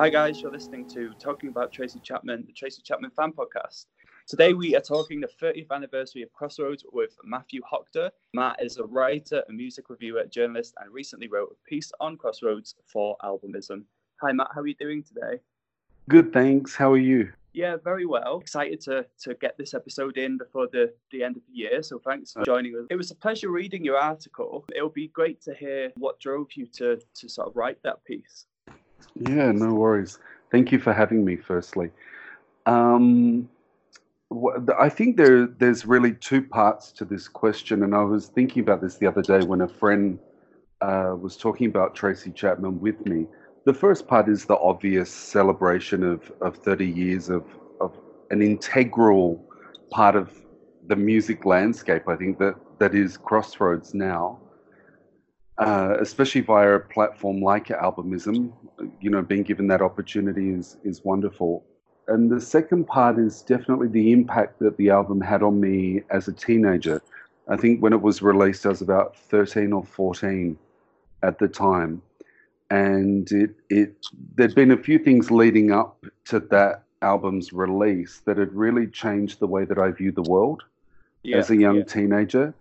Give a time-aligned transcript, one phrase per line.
[0.00, 0.40] Hi, guys.
[0.40, 3.84] You're listening to Talking About Tracy Chapman, the Tracy Chapman fan podcast.
[4.26, 8.08] Today, we are talking the 30th anniversary of Crossroads with Matthew Hochter.
[8.32, 12.76] Matt is a writer, a music reviewer, journalist, and recently wrote a piece on Crossroads
[12.86, 13.82] for Albumism.
[14.22, 14.48] Hi, Matt.
[14.54, 15.38] How are you doing today?
[16.08, 16.74] Good, thanks.
[16.74, 17.30] How are you?
[17.52, 18.38] Yeah, very well.
[18.40, 21.82] Excited to to get this episode in before the, the end of the year.
[21.82, 22.44] So thanks for uh.
[22.46, 22.86] joining us.
[22.88, 24.64] It was a pleasure reading your article.
[24.74, 28.46] It'll be great to hear what drove you to to sort of write that piece.
[29.16, 30.18] Yeah, no worries.
[30.50, 31.36] Thank you for having me.
[31.36, 31.90] Firstly,
[32.66, 33.48] um,
[34.78, 38.80] I think there there's really two parts to this question, and I was thinking about
[38.80, 40.18] this the other day when a friend
[40.80, 43.26] uh, was talking about Tracy Chapman with me.
[43.64, 47.44] The first part is the obvious celebration of, of 30 years of,
[47.80, 47.98] of
[48.30, 49.44] an integral
[49.90, 50.32] part of
[50.86, 52.08] the music landscape.
[52.08, 54.38] I think that that is Crossroads now.
[55.60, 58.50] Uh, especially via a platform like Albumism,
[58.98, 61.62] you know, being given that opportunity is is wonderful.
[62.08, 66.28] And the second part is definitely the impact that the album had on me as
[66.28, 67.02] a teenager.
[67.46, 70.56] I think when it was released, I was about 13 or 14
[71.22, 72.00] at the time.
[72.70, 74.06] And it, it
[74.36, 79.40] there'd been a few things leading up to that album's release that had really changed
[79.40, 80.62] the way that I view the world
[81.22, 81.84] yeah, as a young yeah.
[81.84, 82.54] teenager.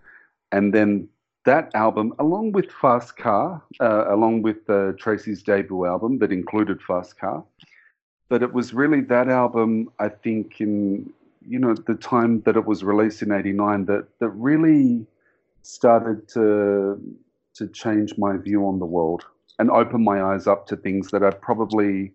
[0.51, 1.07] And then
[1.45, 6.81] that album, along with Fast Car, uh, along with uh, Tracy's debut album that included
[6.81, 7.43] Fast Car,
[8.27, 11.11] but it was really that album, I think, in
[11.47, 15.05] you know the time that it was released in '89, that that really
[15.61, 16.99] started to
[17.55, 19.25] to change my view on the world
[19.57, 22.13] and open my eyes up to things that I probably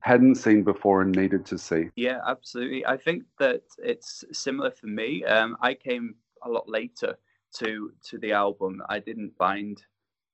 [0.00, 1.88] hadn't seen before and needed to see.
[1.96, 2.84] Yeah, absolutely.
[2.84, 5.24] I think that it's similar for me.
[5.24, 7.16] Um, I came a lot later
[7.54, 8.82] to to the album.
[8.88, 9.80] I didn't find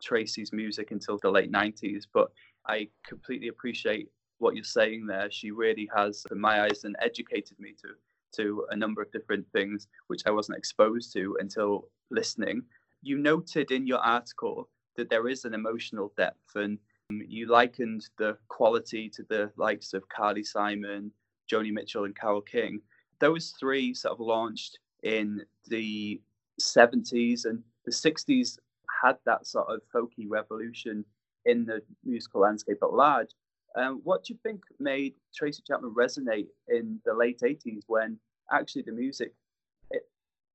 [0.03, 2.31] Tracy's music until the late 90s, but
[2.67, 5.31] I completely appreciate what you're saying there.
[5.31, 7.89] She really has, in my eyes, and educated me to
[8.33, 12.63] to a number of different things which I wasn't exposed to until listening.
[13.03, 16.79] You noted in your article that there is an emotional depth, and
[17.11, 21.11] you likened the quality to the likes of Carly Simon,
[21.51, 22.81] Joni Mitchell, and Carole King.
[23.19, 26.21] Those three sort of launched in the
[26.61, 28.59] 70s and the 60s
[29.03, 31.05] had that sort of folky revolution
[31.47, 33.31] in the musical landscape at large.
[33.77, 38.19] Um, what do you think made Tracy Chapman resonate in the late 80s when
[38.53, 39.33] actually the music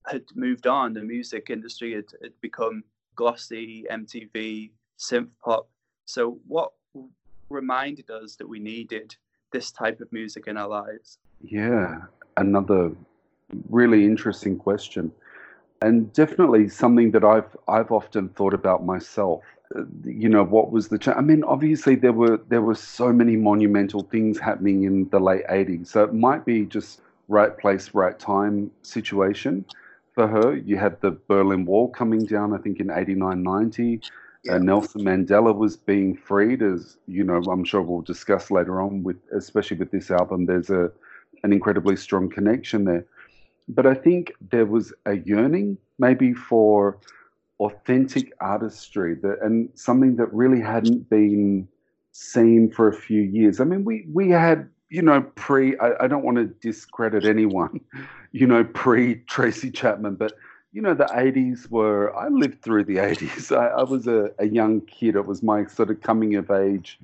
[0.07, 0.93] had moved on?
[0.93, 2.83] The music industry had, had become
[3.15, 5.69] glossy, MTV, synth pop.
[6.05, 6.71] So, what
[7.49, 9.15] reminded us that we needed
[9.51, 11.17] this type of music in our lives?
[11.41, 12.01] Yeah,
[12.37, 12.91] another
[13.69, 15.11] really interesting question
[15.81, 19.43] and definitely something that I've I've often thought about myself.
[20.03, 20.97] You know, what was the?
[20.97, 25.19] Cha- I mean, obviously there were there were so many monumental things happening in the
[25.19, 29.65] late '80s, so it might be just right place, right time situation
[30.13, 30.55] for her.
[30.55, 34.01] You had the Berlin Wall coming down, I think in '89, '90.
[34.43, 34.53] Yeah.
[34.53, 37.37] Uh, Nelson Mandela was being freed, as you know.
[37.37, 40.45] I'm sure we'll discuss later on, with especially with this album.
[40.45, 40.91] There's a
[41.43, 43.05] an incredibly strong connection there
[43.67, 46.97] but I think there was a yearning maybe for
[47.59, 51.67] authentic artistry that, and something that really hadn't been
[52.11, 53.59] seen for a few years.
[53.59, 57.81] I mean, we, we had, you know, pre, I, I don't want to discredit anyone,
[58.31, 60.33] you know, pre Tracy Chapman, but,
[60.73, 63.55] you know, the 80s were, I lived through the 80s.
[63.55, 65.15] I, I was a, a young kid.
[65.15, 66.99] It was my sort of coming of age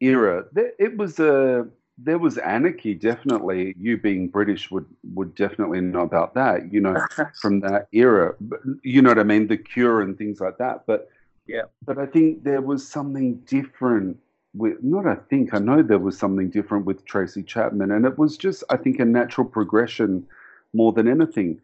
[0.00, 0.44] era.
[0.54, 1.66] It was a,
[1.98, 3.74] there was anarchy definitely.
[3.78, 6.96] You being british would would definitely know about that you know
[7.40, 8.34] from that era.
[8.82, 9.48] You know what i mean?
[9.48, 10.84] The cure and things like that.
[10.86, 11.10] But
[11.46, 11.62] yeah.
[11.84, 14.18] but i think there was something different
[14.54, 17.90] with not i think i know there was something different with tracy chapman.
[17.90, 20.26] And it was just i think a natural progression
[20.72, 21.60] more than anything.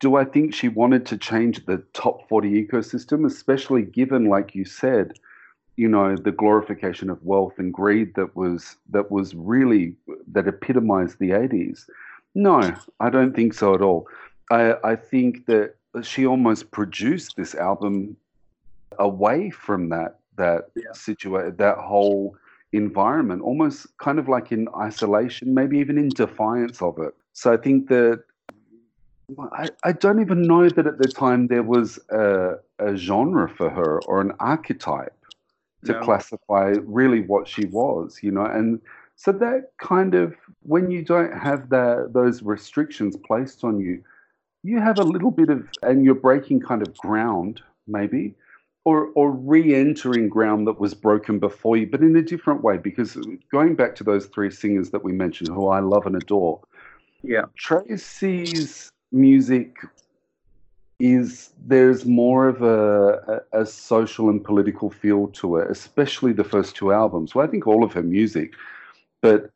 [0.00, 4.64] Do i think she wanted to change the top 40 ecosystem especially given like you
[4.64, 5.14] said
[5.78, 9.94] you know the glorification of wealth and greed that was that was really
[10.26, 11.86] that epitomized the 80s
[12.34, 14.08] no i don't think so at all.
[14.50, 18.16] I i think that she almost produced this album
[18.98, 20.92] away from that that yeah.
[20.92, 22.36] situation that whole
[22.72, 27.14] environment almost kind of like in isolation maybe even in defiance of it.
[27.32, 28.24] So i think that
[29.52, 33.68] I, I don't even know that at the time there was a, a genre for
[33.68, 35.17] her or an archetype
[35.84, 36.00] to no.
[36.00, 38.80] classify really what she was, you know, and
[39.16, 44.02] so that kind of when you don't have that those restrictions placed on you,
[44.62, 48.34] you have a little bit of and you're breaking kind of ground maybe,
[48.84, 52.76] or or re-entering ground that was broken before you, but in a different way.
[52.76, 53.16] Because
[53.50, 56.60] going back to those three singers that we mentioned, who I love and adore,
[57.22, 59.76] yeah, Tracy's music
[60.98, 66.42] is there's more of a, a, a, social and political feel to it, especially the
[66.42, 67.34] first two albums.
[67.34, 68.54] Well, I think all of her music,
[69.20, 69.50] but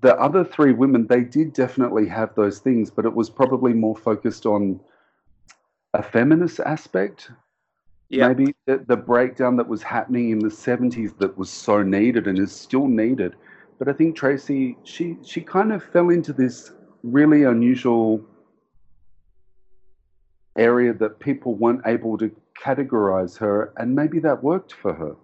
[0.00, 3.96] the other three women, they did definitely have those things, but it was probably more
[3.96, 4.80] focused on
[5.94, 7.30] a feminist aspect.
[8.08, 8.28] Yeah.
[8.28, 12.38] Maybe the, the breakdown that was happening in the 70s that was so needed and
[12.38, 13.34] is still needed.
[13.78, 16.72] But I think Tracy, she she kind of fell into this
[17.02, 18.24] really unusual
[20.56, 22.30] area that people weren't able to
[22.62, 25.16] categorize her, and maybe that worked for her.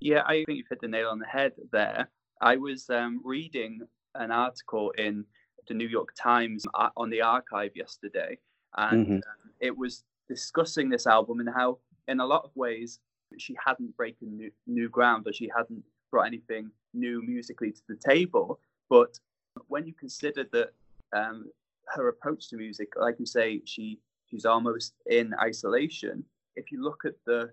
[0.00, 2.08] Yeah, I think you've hit the nail on the head there.
[2.40, 3.80] I was um, reading
[4.14, 5.24] an article in
[5.68, 8.38] the New York Times uh, on the archive yesterday,
[8.76, 9.14] and mm-hmm.
[9.14, 11.78] um, it was discussing this album and how,
[12.08, 13.00] in a lot of ways,
[13.38, 17.96] she hadn't broken new, new ground or she hadn't brought anything new musically to the
[17.96, 18.60] table.
[18.88, 19.18] But
[19.68, 20.72] when you consider that
[21.12, 21.50] um,
[21.88, 26.24] her approach to music, like you say, she she's almost in isolation.
[26.56, 27.50] If you look at the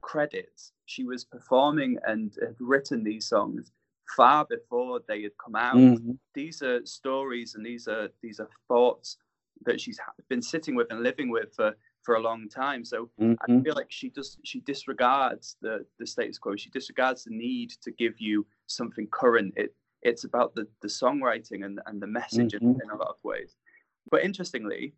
[0.00, 3.72] credits, she was performing and had written these songs
[4.16, 5.76] far before they had come out.
[5.76, 6.12] Mm-hmm.
[6.34, 9.16] These are stories and these are these are thoughts
[9.64, 9.98] that she's
[10.28, 12.84] been sitting with and living with for, for a long time.
[12.84, 13.34] So mm-hmm.
[13.42, 16.56] I feel like she does she disregards the the status quo.
[16.56, 19.54] She disregards the need to give you something current.
[19.56, 22.66] It it's about the the songwriting and and the message mm-hmm.
[22.66, 23.56] in, in a lot of ways.
[24.10, 24.94] But interestingly,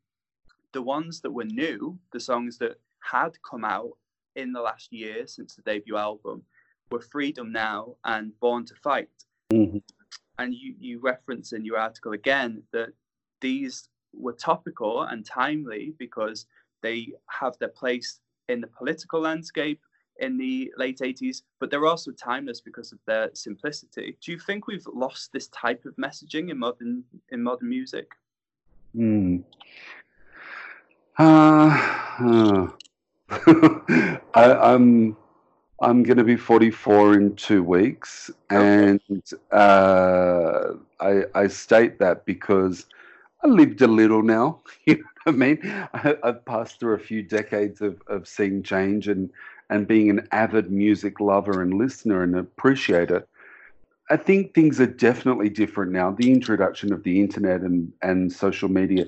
[0.77, 3.97] the ones that were new, the songs that had come out
[4.35, 6.43] in the last year since the debut album,
[6.91, 9.09] were Freedom Now and Born to Fight.
[9.51, 9.79] Mm-hmm.
[10.39, 12.91] And you, you reference in your article again that
[13.41, 16.45] these were topical and timely because
[16.83, 18.21] they have their place
[18.51, 19.81] in the political landscape
[20.19, 24.19] in the late 80s, but they're also timeless because of their simplicity.
[24.23, 28.09] Do you think we've lost this type of messaging in modern in modern music?
[28.95, 29.43] Mm.
[31.19, 32.69] Uh.
[33.29, 35.17] I, I'm
[35.81, 39.01] I'm going to be 44 in two weeks, and
[39.53, 42.87] uh, I, I state that because
[43.45, 44.61] I lived a little now.
[44.87, 45.89] You know what I mean?
[45.93, 49.29] I, have passed through a few decades of, of seeing change and,
[49.69, 53.27] and being an avid music lover and listener and appreciator.
[54.09, 56.13] I think things are definitely different now.
[56.13, 59.07] The introduction of the internet and, and social media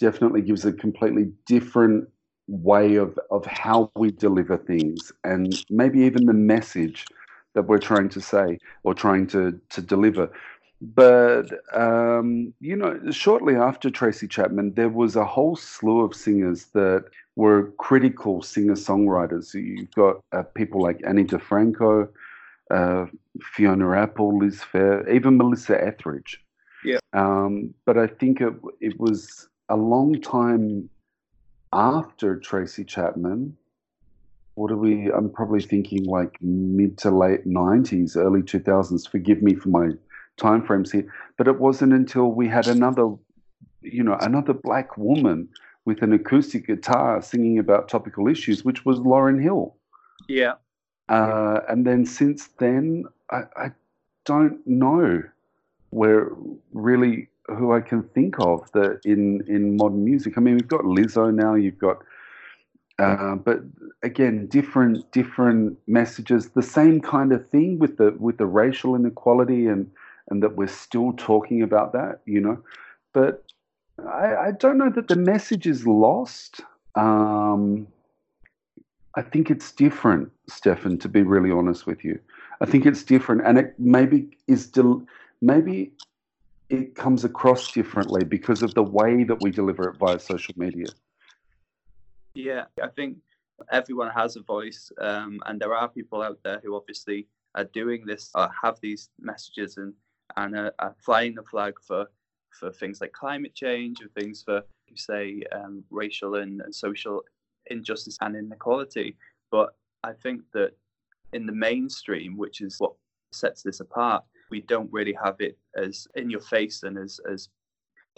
[0.00, 2.08] definitely gives a completely different
[2.48, 7.04] way of, of how we deliver things and maybe even the message
[7.54, 10.30] that we're trying to say or trying to, to deliver.
[10.80, 16.66] But, um, you know, shortly after Tracy Chapman, there was a whole slew of singers
[16.72, 17.04] that
[17.36, 19.52] were critical singer songwriters.
[19.54, 22.08] You've got uh, people like Ani DiFranco,
[22.70, 23.06] uh,
[23.42, 26.42] Fiona Apple, Liz Phair, even Melissa Etheridge.
[26.84, 26.98] Yeah.
[27.12, 30.90] Um, but I think it, it was a long time
[31.72, 33.56] after Tracy Chapman.
[34.54, 35.10] What are we?
[35.10, 39.08] I'm probably thinking like mid to late 90s, early 2000s.
[39.08, 39.90] Forgive me for my
[40.36, 43.14] time frames here, but it wasn't until we had another,
[43.80, 45.48] you know, another black woman
[45.84, 49.76] with an acoustic guitar singing about topical issues, which was Lauryn Hill.
[50.28, 50.54] Yeah.
[51.08, 53.70] Uh, and then since then, I, I
[54.24, 55.22] don't know
[55.90, 56.30] where
[56.72, 60.34] really who I can think of that in in modern music.
[60.36, 61.54] I mean, we've got Lizzo now.
[61.54, 61.98] You've got,
[62.98, 63.60] uh, but
[64.02, 66.50] again, different different messages.
[66.50, 69.90] The same kind of thing with the with the racial inequality and
[70.28, 72.20] and that we're still talking about that.
[72.24, 72.58] You know,
[73.12, 73.44] but
[74.06, 76.60] I, I don't know that the message is lost.
[76.94, 77.86] Um,
[79.16, 80.98] I think it's different, Stefan.
[80.98, 82.18] To be really honest with you,
[82.60, 85.04] I think it's different, and it maybe is del-
[85.40, 85.92] maybe
[86.70, 90.86] it comes across differently because of the way that we deliver it via social media.
[92.34, 93.18] Yeah, I think
[93.72, 98.06] everyone has a voice, um, and there are people out there who obviously are doing
[98.06, 99.92] this, or have these messages, and
[100.36, 102.06] and are, are flying the flag for
[102.50, 107.22] for things like climate change, or things for you say um, racial and, and social
[107.66, 109.16] injustice and inequality.
[109.50, 109.74] But
[110.04, 110.72] I think that
[111.32, 112.94] in the mainstream, which is what
[113.32, 117.48] sets this apart, we don't really have it as in your face and as, as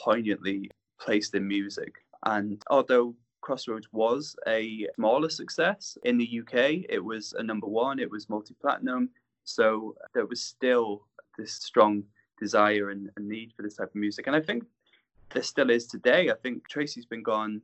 [0.01, 0.71] poignantly
[1.01, 1.95] placed in music.
[2.25, 7.99] And although Crossroads was a smaller success in the UK, it was a number one,
[7.99, 9.11] it was multi platinum.
[9.45, 12.05] So there was still this strong
[12.39, 14.27] desire and, and need for this type of music.
[14.27, 14.65] And I think
[15.33, 16.31] there still is today.
[16.31, 17.61] I think Tracy's been gone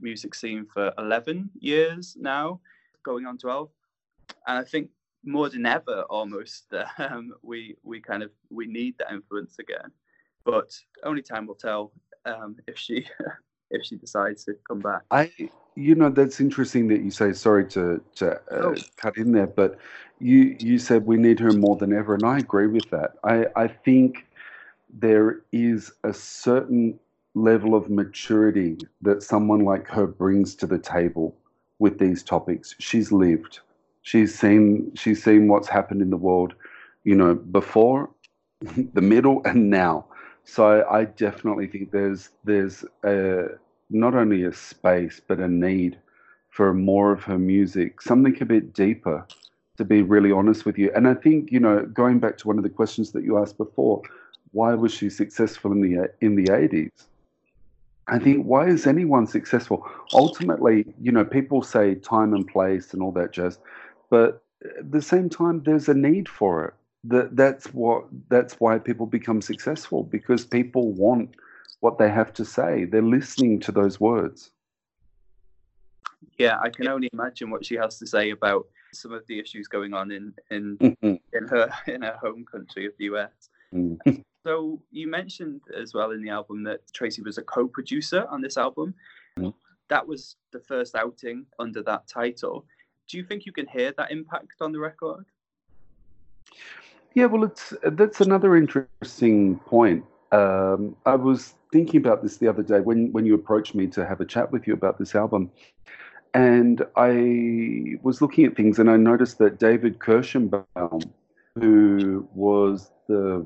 [0.00, 2.60] music scene for 11 years now.
[3.02, 3.68] going on 12.
[4.46, 4.90] And I think
[5.28, 9.90] more than ever, almost, um, we we kind of we need that influence again.
[10.44, 11.92] But only time will tell
[12.24, 13.06] um, if she
[13.70, 15.02] if she decides to come back.
[15.10, 15.30] I,
[15.74, 17.32] you know, that's interesting that you say.
[17.32, 18.74] Sorry to to uh, oh.
[18.96, 19.78] cut in there, but
[20.18, 23.14] you you said we need her more than ever, and I agree with that.
[23.24, 24.26] I I think
[24.90, 26.98] there is a certain
[27.34, 31.36] level of maturity that someone like her brings to the table
[31.78, 32.74] with these topics.
[32.78, 33.60] She's lived.
[34.08, 36.54] She's seen she's seen what's happened in the world,
[37.04, 38.08] you know, before,
[38.94, 40.06] the middle, and now.
[40.44, 43.48] So I definitely think there's there's a,
[43.90, 45.98] not only a space but a need
[46.48, 49.26] for more of her music, something a bit deeper.
[49.76, 52.56] To be really honest with you, and I think you know, going back to one
[52.56, 54.00] of the questions that you asked before,
[54.52, 56.92] why was she successful in the in the eighties?
[58.08, 59.86] I think why is anyone successful?
[60.14, 63.58] Ultimately, you know, people say time and place and all that jazz,
[64.10, 64.42] but
[64.78, 66.74] at the same time, there's a need for it
[67.04, 71.30] that that's what that's why people become successful because people want
[71.80, 72.84] what they have to say.
[72.84, 74.50] They're listening to those words.
[76.38, 79.68] Yeah, I can only imagine what she has to say about some of the issues
[79.68, 81.14] going on in in mm-hmm.
[81.32, 83.30] in her in her home country of the US.
[83.72, 84.20] Mm-hmm.
[84.44, 88.56] So you mentioned as well in the album that Tracy was a co-producer on this
[88.56, 88.94] album.
[89.38, 89.50] Mm-hmm.
[89.88, 92.66] That was the first outing under that title.
[93.08, 95.24] Do you think you can hear that impact on the record?
[97.14, 100.04] Yeah, well, it's that's another interesting point.
[100.30, 104.06] Um, I was thinking about this the other day when when you approached me to
[104.06, 105.50] have a chat with you about this album,
[106.34, 111.10] and I was looking at things and I noticed that David Kershenbaum,
[111.54, 113.44] who was the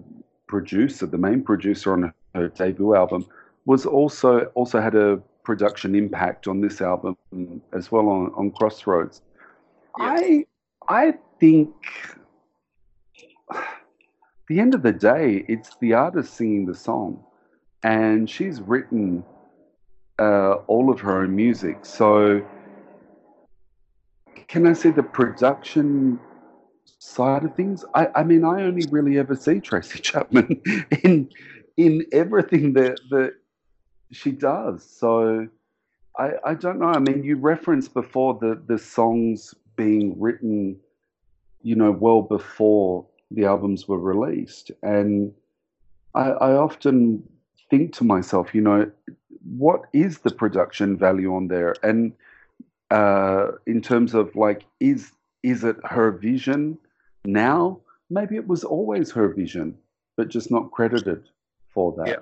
[0.49, 3.27] producer, the main producer on her debut album,
[3.65, 7.17] was also also had a production impact on this album
[7.73, 9.23] as well on, on Crossroads.
[9.99, 10.47] I
[10.89, 11.75] I think
[14.49, 17.25] the end of the day, it's the artist singing the song,
[17.83, 19.25] and she's written
[20.19, 21.85] uh, all of her own music.
[21.85, 22.45] So,
[24.49, 26.19] can I say the production
[26.99, 27.85] side of things?
[27.95, 30.61] I, I mean, I only really ever see Tracy Chapman
[31.03, 31.31] in
[31.77, 33.35] in everything that that
[34.11, 34.85] she does.
[34.85, 35.49] So,
[36.19, 36.87] I I don't know.
[36.87, 40.77] I mean, you referenced before the the songs being written,
[41.63, 44.71] you know, well before the albums were released.
[44.83, 45.33] And
[46.15, 47.23] I, I often
[47.71, 48.91] think to myself, you know,
[49.57, 51.75] what is the production value on there?
[51.83, 52.13] And
[52.91, 55.13] uh, in terms of like, is
[55.43, 56.79] is it her vision
[57.25, 57.81] now?
[58.11, 59.77] Maybe it was always her vision,
[60.17, 61.23] but just not credited
[61.75, 62.09] for that.
[62.09, 62.21] Yeah,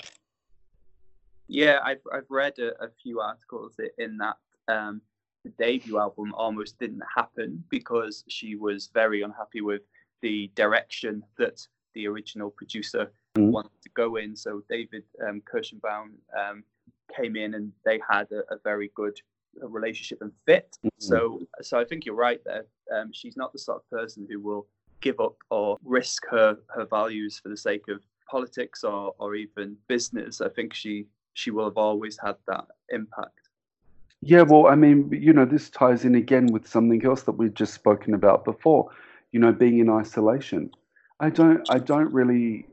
[1.48, 4.36] yeah I've I've read a, a few articles in that
[4.68, 5.02] um,
[5.44, 9.82] the debut album almost didn't happen because she was very unhappy with
[10.20, 13.50] the direction that the original producer mm.
[13.50, 14.36] wanted to go in.
[14.36, 16.64] So David um, Kershenbaum um,
[17.14, 19.18] came in, and they had a, a very good
[19.62, 20.76] uh, relationship and fit.
[20.84, 20.88] Mm-hmm.
[20.98, 22.66] So, so I think you're right there.
[22.94, 24.66] Um, she's not the sort of person who will
[25.00, 29.76] give up or risk her her values for the sake of politics or or even
[29.88, 30.40] business.
[30.40, 33.49] I think she she will have always had that impact.
[34.22, 37.54] Yeah, well, I mean, you know, this ties in again with something else that we've
[37.54, 38.90] just spoken about before
[39.32, 40.70] you know, being in isolation.
[41.20, 42.66] I don't, I don't really,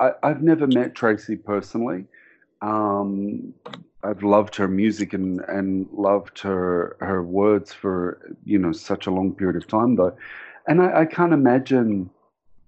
[0.00, 2.06] I, have never met Tracy personally.
[2.60, 3.54] Um,
[4.02, 9.10] I've loved her music and, and loved her, her words for, you know, such a
[9.10, 10.16] long period of time though.
[10.66, 12.10] And I, I can't imagine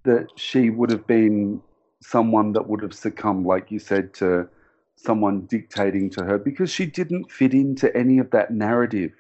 [0.05, 1.61] that she would have been
[2.03, 4.49] someone that would have succumbed, like you said, to
[4.97, 9.13] someone dictating to her because she didn't fit into any of that narrative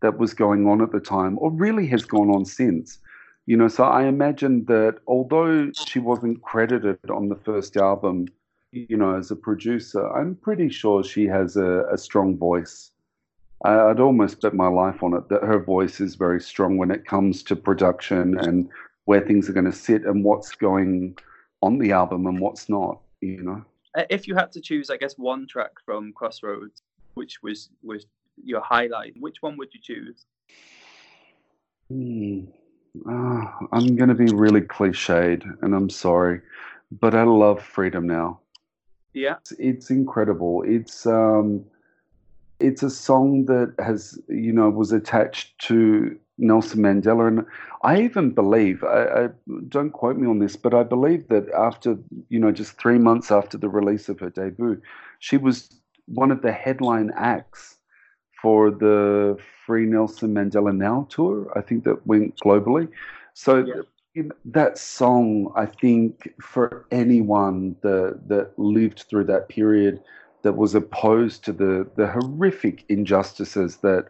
[0.00, 2.98] that was going on at the time or really has gone on since.
[3.46, 8.28] You know, so I imagine that although she wasn't credited on the first album,
[8.72, 12.92] you know, as a producer, I'm pretty sure she has a, a strong voice.
[13.64, 17.04] I'd almost bet my life on it that her voice is very strong when it
[17.04, 18.68] comes to production and
[19.04, 21.18] where things are going to sit and what's going
[21.62, 23.62] on the album and what's not, you know.
[23.96, 26.82] Uh, if you had to choose, I guess, one track from Crossroads,
[27.14, 28.06] which was was
[28.42, 30.24] your highlight, which one would you choose?
[31.88, 32.44] Hmm.
[33.08, 36.40] Uh, I'm going to be really cliched, and I'm sorry,
[36.90, 38.40] but I love Freedom Now.
[39.12, 40.62] Yeah, it's, it's incredible.
[40.66, 41.64] It's um,
[42.60, 47.46] it's a song that has you know was attached to Nelson Mandela, and
[47.82, 49.28] I even believe I, I
[49.68, 51.98] don't quote me on this, but I believe that after
[52.28, 54.80] you know just three months after the release of her debut,
[55.18, 57.76] she was one of the headline acts
[58.42, 59.36] for the
[59.66, 61.52] Free Nelson Mandela Now tour.
[61.56, 62.88] I think that went globally.
[63.34, 63.82] So Yeah.
[64.14, 70.02] you know, that song, I think, for anyone that that lived through that period,
[70.42, 74.08] that was opposed to the the horrific injustices that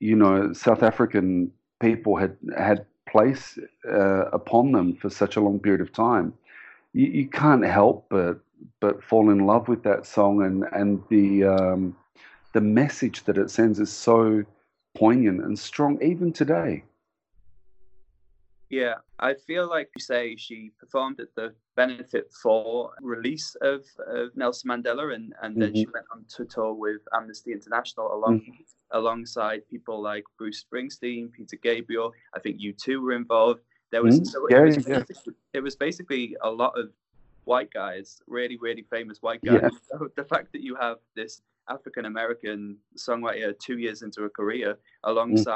[0.00, 3.58] you know South African people had had placed
[3.88, 6.32] uh, upon them for such a long period of time,
[6.92, 8.40] you, you can't help but
[8.80, 11.96] but fall in love with that song and and the um,
[12.52, 14.44] the message that it sends is so
[14.96, 16.82] poignant and strong even today.
[18.68, 24.36] Yeah, I feel like you say she performed at the benefit for release of, of
[24.36, 28.42] Nelson Mandela, and, and then she went on to tour with Amnesty International along
[28.90, 32.12] alongside people like Bruce Springsteen, Peter Gabriel.
[32.34, 33.60] I think U2 were involved.
[33.92, 34.98] There was Mm, so yeah, it, was yeah.
[34.98, 36.90] basically, it was basically a lot of
[37.44, 39.60] white guys, really, really famous white Yeah.
[39.60, 39.72] guys.
[39.90, 44.76] So the fact that you have this African American songwriter two years into a career
[45.04, 45.48] Mm.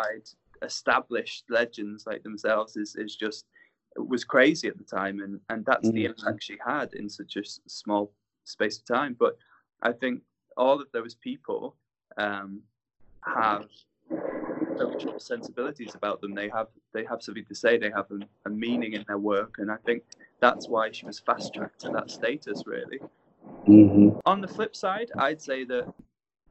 [0.62, 3.47] Established legends like themselves is, is just
[3.97, 5.21] it was crazy at the time.
[5.21, 6.11] And and that's the Mhm.
[6.11, 8.12] impact she had in such a small
[8.45, 9.14] space of time.
[9.19, 9.37] But
[9.83, 10.23] i think
[10.57, 11.76] all of those people
[12.19, 12.62] um,
[13.25, 13.67] have
[14.76, 16.35] social sensibilities about them.
[16.35, 17.79] They have they have something to say.
[17.79, 19.57] They have a, a meaning in their work.
[19.59, 20.02] And i think
[20.40, 22.99] that's why she was fast tracked to that status really.
[23.67, 25.93] Hmm on the flip side, I'd say that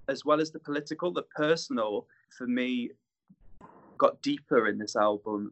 [0.07, 2.91] as well as the political, the personal for me
[3.99, 5.51] got deeper in this album.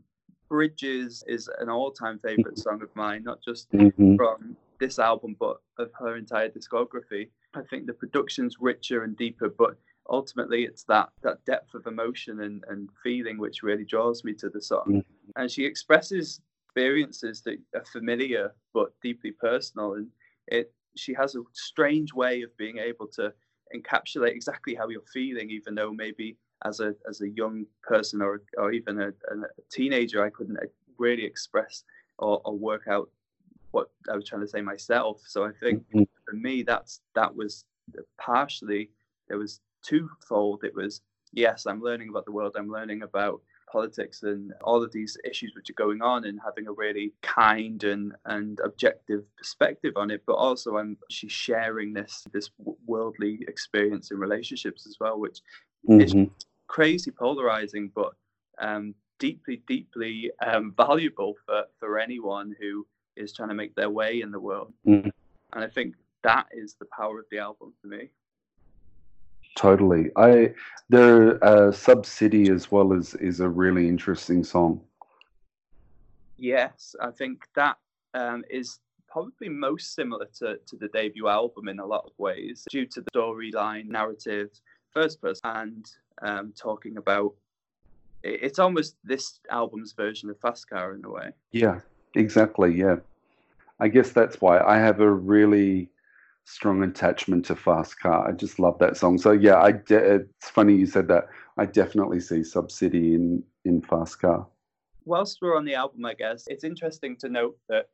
[0.49, 5.57] Bridges is an all-time favorite song of mine, not just hmm from this album, but
[5.77, 7.29] of her entire discography.
[7.53, 9.75] I think the production's richer and deeper, but
[10.09, 14.49] ultimately it's that that depth of emotion and, and feeling which really draws me to
[14.49, 14.87] the song.
[14.87, 15.05] Mhm.
[15.35, 20.07] And she expresses experiences that are familiar but deeply personal, and
[20.47, 23.33] it she has a strange way of being able to
[23.75, 28.41] encapsulate exactly how you're feeling, even though maybe as a as a young person or
[28.57, 29.35] or even a, a
[29.71, 30.57] teenager, I couldn't
[30.97, 31.83] really express
[32.17, 33.09] or, or work out
[33.71, 35.21] what I was trying to say myself.
[35.27, 36.07] So I think Mhm.
[36.25, 37.65] for me, that's that was
[38.17, 38.89] partially
[39.27, 40.63] there was twofold.
[40.63, 41.01] It was
[41.33, 42.55] yes, I'm learning about the world.
[42.57, 46.67] I'm learning about politics and all of these issues which are going on and having
[46.67, 52.25] a really kind and and objective perspective on it but also i'm she's sharing this
[52.31, 52.49] this
[52.85, 55.41] worldly experience in relationships as well which
[55.89, 56.23] is hmm
[56.67, 58.13] crazy polarizing but
[58.59, 64.21] um deeply deeply um valuable for for anyone who is trying to make their way
[64.21, 65.11] in the world Mhm.
[65.53, 68.09] and i think that is the power of the album for me
[69.57, 70.11] Totally.
[70.15, 70.53] I
[70.89, 74.81] the uh, City as well is is a really interesting song.
[76.37, 77.77] Yes, I think that
[78.13, 82.65] um, is probably most similar to, to the debut album in a lot of ways,
[82.69, 84.51] due to the storyline, narrative,
[84.91, 85.89] first person, and
[86.21, 87.33] um, talking about.
[88.23, 91.31] it- It's almost this album's version of Fast Car in a way.
[91.51, 91.81] Yeah,
[92.15, 92.73] exactly.
[92.75, 92.97] Yeah,
[93.79, 95.89] I guess that's why I have a really
[96.45, 98.27] strong attachment to Fast Car.
[98.27, 99.17] I just love that song.
[99.17, 101.27] So yeah, I de- it's funny you said that.
[101.57, 104.47] I definitely see Subcity in in Fast Car.
[105.05, 107.89] Whilst we're on the album, I guess it's interesting to note that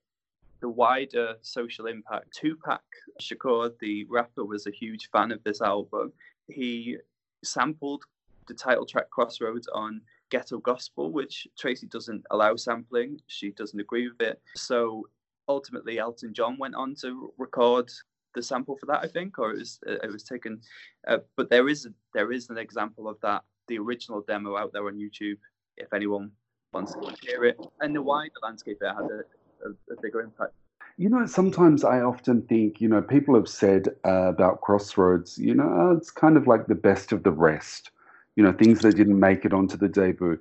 [0.61, 2.33] the wider social impact.
[2.33, 2.81] Tupac
[3.21, 6.13] Shakur, the rapper, was a huge fan of this album.
[6.47, 6.97] He
[7.43, 8.03] sampled
[8.47, 13.19] the title track Crossroads on Ghetto Gospel, which Tracy doesn't allow sampling.
[13.27, 14.41] She doesn't agree with it.
[14.55, 15.07] So
[15.47, 17.91] ultimately, Elton John went on to record
[18.35, 20.59] the sample for that, I think, or it was it was taken.
[21.07, 24.87] Uh, but there is there is an example of that, the original demo out there
[24.87, 25.37] on YouTube.
[25.77, 26.31] If anyone
[26.73, 29.23] wants to hear it, and the wider landscape, it had a,
[29.67, 30.53] a, a bigger impact.
[30.97, 35.53] You know, sometimes I often think, you know, people have said uh, about Crossroads, you
[35.55, 37.91] know, "Oh, it's kind of like the best of the rest,
[38.35, 40.39] you know, things that didn't make it onto the debut.